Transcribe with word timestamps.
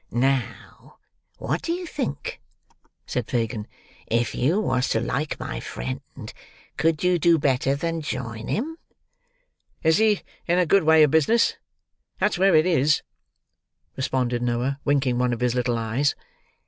"Now, 0.09 0.97
what 1.37 1.61
do 1.61 1.73
you 1.73 1.85
think?" 1.85 2.41
said 3.05 3.27
Fagin. 3.29 3.67
"If 4.07 4.33
you 4.33 4.59
was 4.59 4.89
to 4.89 4.99
like 4.99 5.39
my 5.39 5.59
friend, 5.59 6.01
could 6.75 7.03
you 7.03 7.19
do 7.19 7.37
better 7.37 7.75
than 7.75 8.01
join 8.01 8.47
him?" 8.47 8.79
"Is 9.83 9.97
he 9.97 10.23
in 10.47 10.57
a 10.57 10.65
good 10.65 10.85
way 10.85 11.03
of 11.03 11.11
business; 11.11 11.55
that's 12.17 12.39
where 12.39 12.55
it 12.55 12.65
is!" 12.65 13.03
responded 13.95 14.41
Noah, 14.41 14.79
winking 14.83 15.19
one 15.19 15.33
of 15.33 15.39
his 15.39 15.53
little 15.53 15.77
eyes. 15.77 16.15